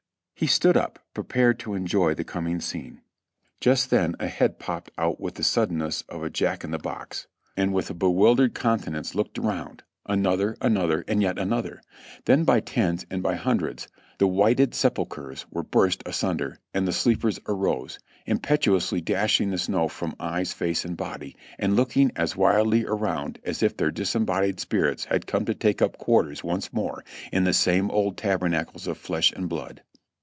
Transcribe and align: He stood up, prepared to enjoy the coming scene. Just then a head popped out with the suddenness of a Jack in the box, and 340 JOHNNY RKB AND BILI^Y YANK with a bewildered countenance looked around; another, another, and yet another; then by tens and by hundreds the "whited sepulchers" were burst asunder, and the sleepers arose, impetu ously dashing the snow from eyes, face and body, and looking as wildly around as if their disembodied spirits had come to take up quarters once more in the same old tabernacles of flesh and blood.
He 0.33 0.47
stood 0.47 0.75
up, 0.75 0.97
prepared 1.13 1.59
to 1.59 1.75
enjoy 1.75 2.15
the 2.15 2.23
coming 2.23 2.59
scene. 2.61 3.01
Just 3.59 3.91
then 3.91 4.15
a 4.19 4.25
head 4.27 4.57
popped 4.57 4.89
out 4.97 5.21
with 5.21 5.35
the 5.35 5.43
suddenness 5.43 6.01
of 6.09 6.23
a 6.23 6.31
Jack 6.31 6.63
in 6.63 6.71
the 6.71 6.79
box, 6.79 7.27
and 7.55 7.67
340 7.67 7.67
JOHNNY 7.67 7.67
RKB 7.67 7.67
AND 7.67 7.67
BILI^Y 7.67 7.67
YANK 7.67 7.75
with 7.75 7.89
a 7.91 8.05
bewildered 8.07 8.55
countenance 8.55 9.13
looked 9.13 9.37
around; 9.37 9.83
another, 10.07 10.57
another, 10.59 11.05
and 11.07 11.21
yet 11.21 11.37
another; 11.37 11.79
then 12.25 12.43
by 12.43 12.59
tens 12.59 13.05
and 13.11 13.21
by 13.21 13.35
hundreds 13.35 13.87
the 14.17 14.25
"whited 14.25 14.73
sepulchers" 14.73 15.45
were 15.51 15.61
burst 15.61 16.01
asunder, 16.07 16.57
and 16.73 16.87
the 16.87 16.91
sleepers 16.91 17.39
arose, 17.47 17.99
impetu 18.27 18.75
ously 18.75 18.99
dashing 18.99 19.51
the 19.51 19.59
snow 19.59 19.87
from 19.87 20.15
eyes, 20.19 20.53
face 20.53 20.83
and 20.83 20.97
body, 20.97 21.35
and 21.59 21.75
looking 21.75 22.11
as 22.15 22.35
wildly 22.35 22.83
around 22.83 23.37
as 23.43 23.61
if 23.61 23.77
their 23.77 23.91
disembodied 23.91 24.59
spirits 24.59 25.05
had 25.05 25.27
come 25.27 25.45
to 25.45 25.53
take 25.53 25.83
up 25.83 25.99
quarters 25.99 26.43
once 26.43 26.73
more 26.73 27.03
in 27.31 27.43
the 27.43 27.53
same 27.53 27.91
old 27.91 28.17
tabernacles 28.17 28.87
of 28.87 28.97
flesh 28.97 29.31
and 29.33 29.47
blood. 29.47 29.83